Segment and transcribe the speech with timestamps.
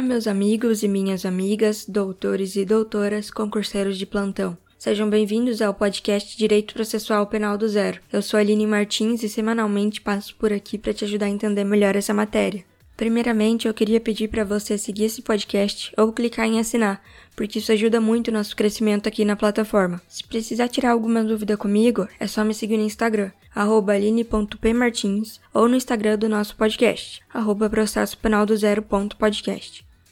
[0.00, 4.56] Olá, meus amigos e minhas amigas, doutores e doutoras, concurseiros de plantão.
[4.78, 8.00] Sejam bem-vindos ao podcast Direito Processual Penal do Zero.
[8.10, 11.64] Eu sou a Aline Martins e semanalmente passo por aqui para te ajudar a entender
[11.64, 12.64] melhor essa matéria.
[12.96, 17.02] Primeiramente, eu queria pedir para você seguir esse podcast ou clicar em assinar,
[17.36, 20.00] porque isso ajuda muito o nosso crescimento aqui na plataforma.
[20.08, 25.76] Se precisar tirar alguma dúvida comigo, é só me seguir no Instagram, aline.pmartins, ou no
[25.76, 28.54] Instagram do nosso podcast, arroba processo penal do.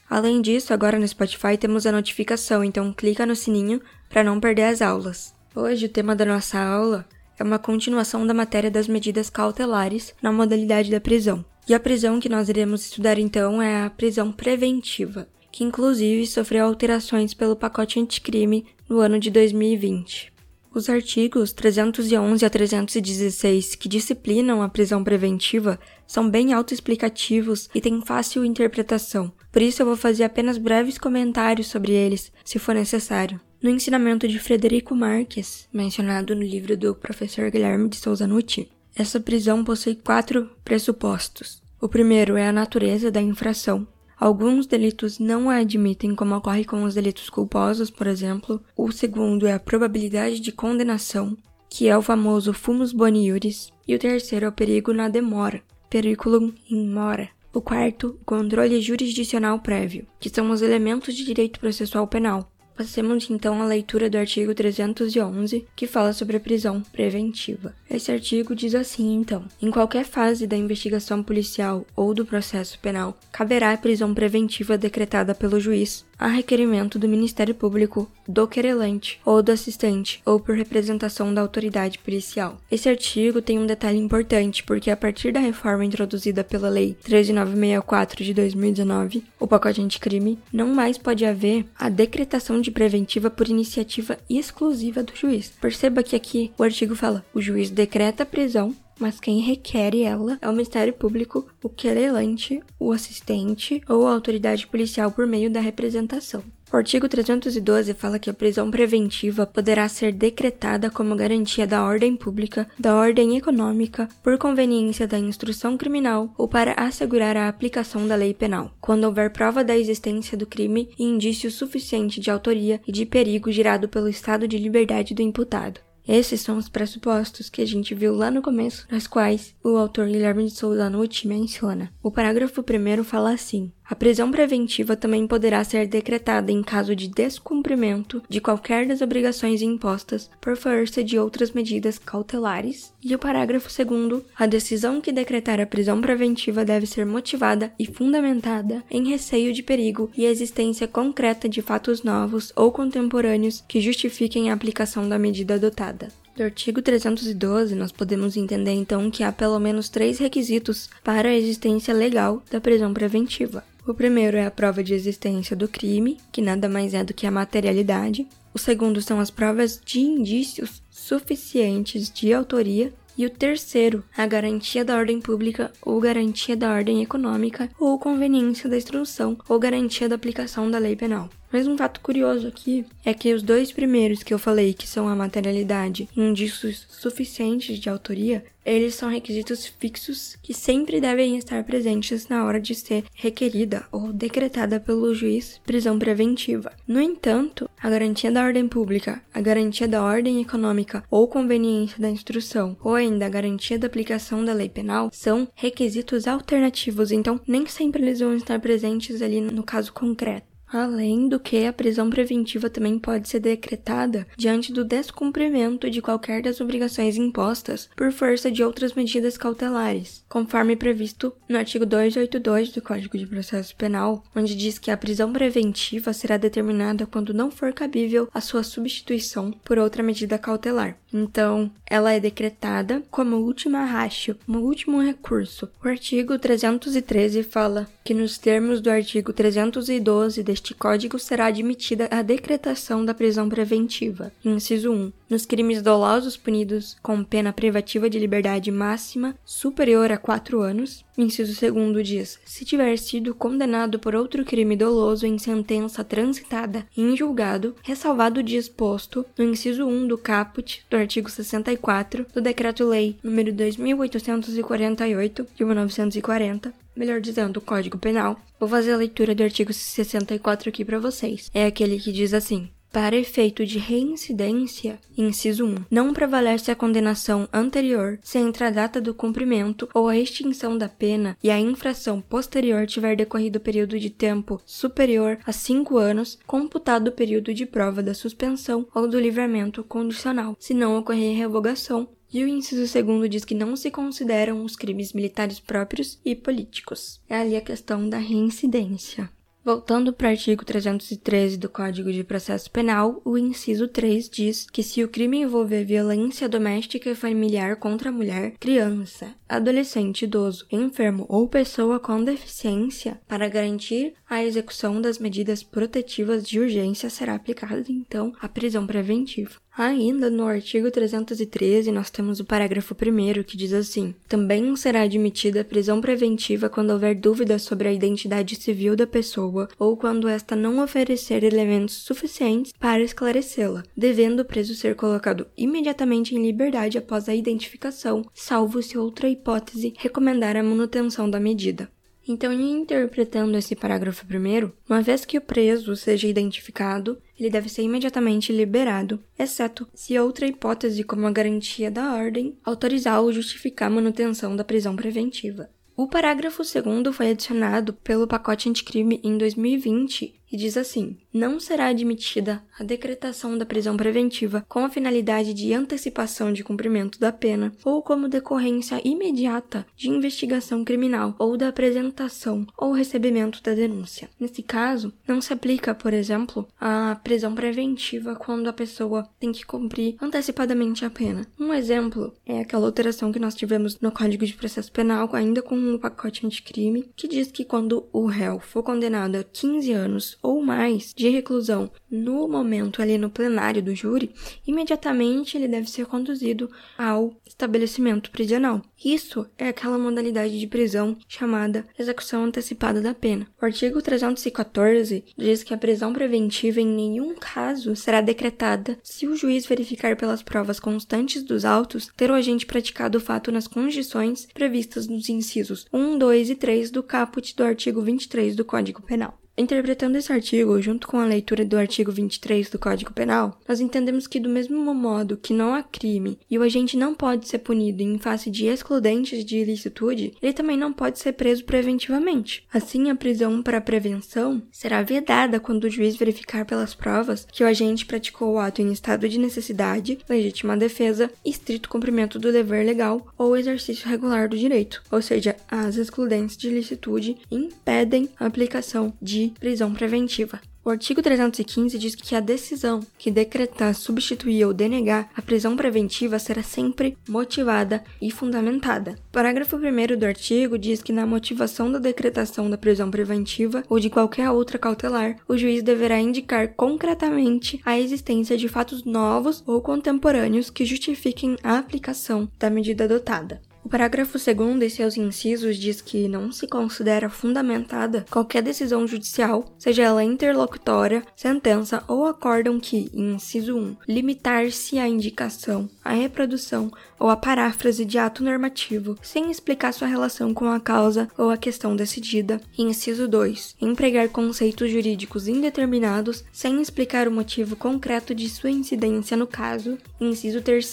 [0.09, 4.65] Além disso, agora no Spotify temos a notificação, então clica no sininho para não perder
[4.65, 5.35] as aulas.
[5.55, 7.07] Hoje o tema da nossa aula
[7.39, 11.45] é uma continuação da matéria das medidas cautelares na modalidade da prisão.
[11.69, 16.65] E a prisão que nós iremos estudar então é a prisão preventiva, que inclusive sofreu
[16.65, 20.33] alterações pelo pacote anticrime no ano de 2020.
[20.75, 28.01] Os artigos 311 a 316 que disciplinam a prisão preventiva são bem autoexplicativos e têm
[28.01, 33.41] fácil interpretação, por isso eu vou fazer apenas breves comentários sobre eles, se for necessário.
[33.61, 39.19] No ensinamento de Frederico Marques, mencionado no livro do professor Guilherme de Souza Nucci, essa
[39.19, 41.61] prisão possui quatro pressupostos.
[41.81, 43.85] O primeiro é a natureza da infração.
[44.17, 48.63] Alguns delitos não a admitem, como ocorre com os delitos culposos, por exemplo.
[48.77, 51.37] O segundo é a probabilidade de condenação,
[51.69, 53.73] que é o famoso fumus boni iuris.
[53.89, 57.37] E o terceiro é o perigo na demora, periculum in mora.
[57.59, 63.29] O quarto, o controle jurisdicional prévio, que são os elementos de direito processual penal, Passemos
[63.29, 67.75] então à leitura do artigo 311, que fala sobre a prisão preventiva.
[67.91, 73.19] Esse artigo diz assim, então: em qualquer fase da investigação policial ou do processo penal,
[73.33, 79.43] caberá a prisão preventiva decretada pelo juiz, a requerimento do Ministério Público, do querelante ou
[79.43, 82.59] do assistente, ou por representação da autoridade policial.
[82.71, 88.25] Esse artigo tem um detalhe importante, porque a partir da reforma introduzida pela Lei 13964
[88.25, 94.19] de 2019, o pacote anticrime, não mais pode haver a decretação de preventiva por iniciativa
[94.29, 95.53] exclusiva do juiz.
[95.61, 100.39] Perceba que aqui o artigo fala: o juiz decreta a prisão mas quem requer ela
[100.41, 105.61] é o Ministério Público, o querelante, o assistente ou a autoridade policial por meio da
[105.61, 106.43] representação.
[106.71, 112.15] O artigo 312 fala que a prisão preventiva poderá ser decretada como garantia da ordem
[112.15, 118.15] pública, da ordem econômica, por conveniência da instrução criminal ou para assegurar a aplicação da
[118.15, 122.93] lei penal, quando houver prova da existência do crime e indício suficiente de autoria e
[122.93, 125.88] de perigo gerado pelo estado de liberdade do imputado.
[126.09, 130.07] Esses são os pressupostos que a gente viu lá no começo, nas quais o autor
[130.07, 131.93] Guilherme de Souza Nucci menciona.
[132.03, 137.09] O parágrafo primeiro fala assim: a prisão preventiva também poderá ser decretada em caso de
[137.09, 142.93] descumprimento de qualquer das obrigações impostas por força de outras medidas cautelares.
[143.03, 147.87] E o parágrafo segundo, a decisão que decretar a prisão preventiva deve ser motivada e
[147.87, 154.51] fundamentada em receio de perigo e existência concreta de fatos novos ou contemporâneos que justifiquem
[154.51, 156.09] a aplicação da medida adotada.
[156.37, 161.35] Do artigo 312, nós podemos entender então que há pelo menos três requisitos para a
[161.35, 163.65] existência legal da prisão preventiva.
[163.89, 167.27] O primeiro é a prova de existência do crime, que nada mais é do que
[167.27, 168.29] a materialidade.
[168.53, 174.85] O segundo são as provas de indícios suficientes de autoria e o terceiro, a garantia
[174.85, 180.17] da ordem pública ou garantia da ordem econômica ou conveniência da instrução ou garantia da
[180.17, 181.31] aplicação da lei penal.
[181.51, 185.09] Mas um fato curioso aqui é que os dois primeiros que eu falei, que são
[185.09, 191.65] a materialidade e indícios suficientes de autoria, eles são requisitos fixos que sempre devem estar
[191.65, 196.73] presentes na hora de ser requerida ou decretada pelo juiz prisão preventiva.
[196.87, 202.11] No entanto, a garantia da ordem pública, a garantia da ordem econômica ou conveniência da
[202.11, 207.65] instrução, ou ainda a garantia da aplicação da lei penal, são requisitos alternativos, então nem
[207.67, 210.48] sempre eles vão estar presentes ali no caso concreto.
[210.71, 216.43] Além do que, a prisão preventiva também pode ser decretada diante do descumprimento de qualquer
[216.43, 222.83] das obrigações impostas por força de outras medidas cautelares, conforme previsto no artigo 282 do
[222.83, 227.73] Código de Processo Penal, onde diz que a prisão preventiva será determinada quando não for
[227.73, 230.99] cabível a sua substituição por outra medida cautelar.
[231.13, 235.71] Então, ela é decretada como última ratio, como último recurso.
[235.83, 242.23] O artigo 313 fala que nos termos do artigo 312 deste código será admitida a
[242.23, 244.33] decretação da prisão preventiva.
[244.45, 245.13] Inciso 1.
[245.29, 251.61] Nos crimes dolosos punidos com pena privativa de liberdade máxima superior a 4 anos, Inciso
[251.71, 257.75] 2 diz: se tiver sido condenado por outro crime doloso em sentença transitada em julgado,
[257.83, 265.47] ressalvado o disposto no inciso 1 do caput do artigo 64 do Decreto-Lei nº 2848
[265.55, 268.41] de 1940, melhor dizendo, o Código Penal.
[268.59, 271.51] Vou fazer a leitura do artigo 64 aqui para vocês.
[271.53, 277.49] É aquele que diz assim: para efeito de reincidência, inciso 1, não prevalece a condenação
[277.53, 282.21] anterior se entre a data do cumprimento ou a extinção da pena e a infração
[282.21, 288.03] posterior tiver decorrido período de tempo superior a 5 anos, computado o período de prova
[288.03, 293.45] da suspensão ou do livramento condicional, se não ocorrer revogação e o inciso segundo diz
[293.45, 297.21] que não se consideram os crimes militares próprios e políticos.
[297.29, 299.31] É ali a questão da reincidência.
[299.69, 304.83] Voltando para o artigo 313 do Código de Processo Penal, o inciso 3 diz que
[304.83, 311.27] se o crime envolver violência doméstica e familiar contra a mulher, criança, adolescente, idoso, enfermo
[311.29, 317.85] ou pessoa com deficiência, para garantir a execução das medidas protetivas de urgência será aplicada
[317.91, 319.61] então a prisão preventiva.
[319.79, 325.65] Ainda no artigo 313, nós temos o parágrafo 1 que diz assim: Também será admitida
[325.65, 330.83] prisão preventiva quando houver dúvidas sobre a identidade civil da pessoa ou quando esta não
[330.83, 337.35] oferecer elementos suficientes para esclarecê-la, devendo o preso ser colocado imediatamente em liberdade após a
[337.37, 341.89] identificação, salvo se outra hipótese recomendar a manutenção da medida.
[342.29, 347.81] Então, interpretando esse parágrafo primeiro, uma vez que o preso seja identificado, ele deve ser
[347.83, 353.95] imediatamente liberado, exceto se outra hipótese, como a garantia da ordem, autorizar ou justificar a
[353.95, 355.71] manutenção da prisão preventiva.
[355.97, 361.87] O parágrafo segundo foi adicionado pelo pacote anticrime em 2020 e diz assim: não será
[361.87, 367.73] admitida a decretação da prisão preventiva com a finalidade de antecipação de cumprimento da pena
[367.85, 374.29] ou como decorrência imediata de investigação criminal ou da apresentação ou recebimento da denúncia.
[374.39, 379.67] Nesse caso, não se aplica, por exemplo, a prisão preventiva quando a pessoa tem que
[379.67, 381.47] cumprir antecipadamente a pena.
[381.59, 385.95] Um exemplo é aquela alteração que nós tivemos no Código de Processo Penal, ainda com
[385.95, 390.63] o pacote anticrime, que diz que quando o réu for condenado a 15 anos ou
[390.63, 394.31] mais de reclusão no momento ali no plenário do júri,
[394.67, 398.83] imediatamente ele deve ser conduzido ao estabelecimento prisional.
[399.05, 403.47] Isso é aquela modalidade de prisão chamada execução antecipada da pena.
[403.61, 409.37] O artigo 314 diz que a prisão preventiva em nenhum caso será decretada se o
[409.37, 414.47] juiz verificar pelas provas constantes dos autos ter o agente praticado o fato nas condições
[414.53, 419.39] previstas nos incisos 1, 2 e 3 do caput do artigo 23 do Código Penal.
[419.59, 424.29] Interpretando esse artigo, junto com a leitura do artigo 23 do Código Penal, nós entendemos
[424.29, 428.01] que, do mesmo modo que não há crime e o agente não pode ser punido
[428.01, 432.65] em face de excludentes de ilicitude, ele também não pode ser preso preventivamente.
[432.73, 437.67] Assim, a prisão para prevenção será vedada quando o juiz verificar pelas provas que o
[437.67, 443.27] agente praticou o ato em estado de necessidade, legítima defesa, estrito cumprimento do dever legal
[443.37, 449.48] ou exercício regular do direito, ou seja, as excludentes de ilicitude impedem a aplicação de
[449.51, 450.61] prisão preventiva.
[450.89, 456.39] O artigo 315 diz que a decisão que decretar, substituir ou denegar a prisão preventiva
[456.39, 459.19] será sempre motivada e fundamentada.
[459.29, 464.01] O parágrafo 1 do artigo diz que na motivação da decretação da prisão preventiva ou
[464.01, 469.83] de qualquer outra cautelar, o juiz deverá indicar concretamente a existência de fatos novos ou
[469.83, 473.61] contemporâneos que justifiquem a aplicação da medida adotada.
[473.85, 479.65] O parágrafo 2 e seus incisos diz que não se considera fundamentada qualquer decisão judicial,
[479.79, 487.31] seja ela interlocutória, sentença ou acórdão que, inciso 1, limitar-se à indicação, à reprodução ou
[487.31, 491.97] à paráfrase de ato normativo, sem explicar sua relação com a causa ou a questão
[491.97, 492.61] decidida.
[492.77, 499.47] Inciso 2, empregar conceitos jurídicos indeterminados sem explicar o motivo concreto de sua incidência no
[499.47, 499.99] caso.
[500.21, 500.89] Inciso 3,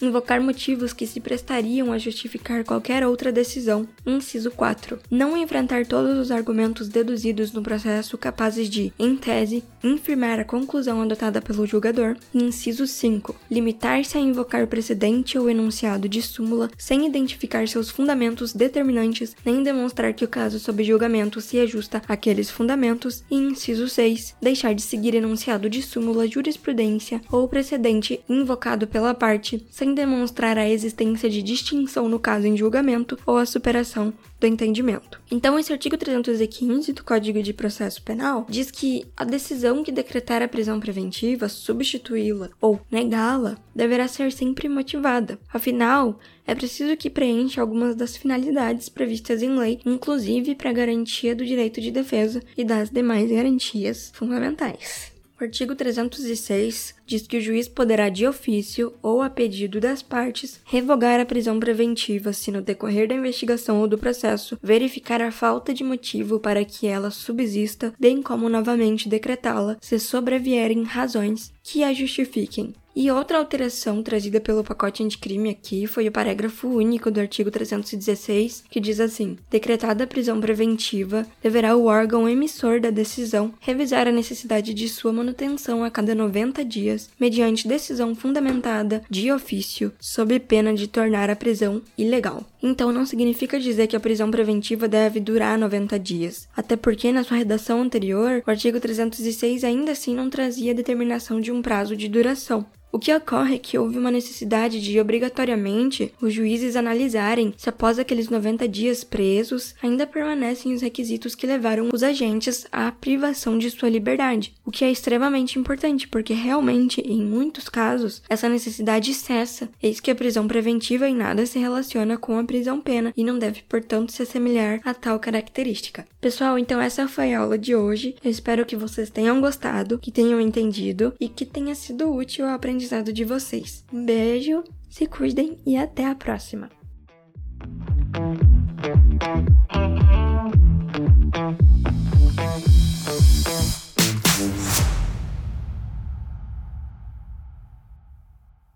[0.00, 3.88] invocar motivos que se prestariam a justificar justificar qualquer outra decisão.
[4.06, 5.00] Inciso 4.
[5.10, 11.02] Não enfrentar todos os argumentos deduzidos no processo capazes de, em tese, infirmar a conclusão
[11.02, 12.16] adotada pelo julgador.
[12.32, 13.34] Inciso 5.
[13.50, 20.12] Limitar-se a invocar precedente ou enunciado de súmula sem identificar seus fundamentos determinantes nem demonstrar
[20.12, 23.24] que o caso sob julgamento se ajusta àqueles fundamentos.
[23.30, 24.36] E inciso 6.
[24.40, 30.68] Deixar de seguir enunciado de súmula, jurisprudência ou precedente invocado pela parte sem demonstrar a
[30.68, 35.20] existência de distinção no caso em julgamento ou a superação do entendimento.
[35.30, 40.42] Então, esse artigo 315 do Código de Processo Penal diz que a decisão que decretar
[40.42, 45.38] a prisão preventiva, substituí-la ou negá-la deverá ser sempre motivada.
[45.52, 51.44] Afinal, é preciso que preencha algumas das finalidades previstas em lei, inclusive para garantia do
[51.44, 55.12] direito de defesa e das demais garantias fundamentais.
[55.40, 60.60] O artigo 306 diz que o juiz poderá, de ofício ou a pedido das partes,
[60.66, 65.72] revogar a prisão preventiva se, no decorrer da investigação ou do processo, verificar a falta
[65.72, 71.90] de motivo para que ela subsista, bem como novamente decretá-la se sobrevierem razões que a
[71.94, 72.74] justifiquem.
[73.02, 78.64] E outra alteração trazida pelo pacote anticrime aqui foi o parágrafo único do artigo 316,
[78.68, 84.12] que diz assim: decretada a prisão preventiva, deverá o órgão emissor da decisão revisar a
[84.12, 90.74] necessidade de sua manutenção a cada 90 dias, mediante decisão fundamentada de ofício, sob pena
[90.74, 92.44] de tornar a prisão ilegal.
[92.62, 97.24] Então não significa dizer que a prisão preventiva deve durar 90 dias, até porque na
[97.24, 102.06] sua redação anterior, o artigo 306 ainda assim não trazia determinação de um prazo de
[102.06, 102.66] duração.
[102.92, 108.00] O que ocorre é que houve uma necessidade de, obrigatoriamente, os juízes analisarem se após
[108.00, 113.70] aqueles 90 dias presos ainda permanecem os requisitos que levaram os agentes à privação de
[113.70, 119.68] sua liberdade, o que é extremamente importante porque realmente, em muitos casos, essa necessidade cessa,
[119.80, 123.38] eis que a prisão preventiva em nada se relaciona com a prisão pena e não
[123.38, 126.04] deve, portanto, se assemelhar a tal característica.
[126.20, 128.16] Pessoal, então essa foi a aula de hoje.
[128.22, 132.58] Eu espero que vocês tenham gostado, que tenham entendido e que tenha sido útil ao
[132.80, 133.84] aprendizado de vocês.
[133.92, 136.70] Um beijo, se cuidem e até a próxima!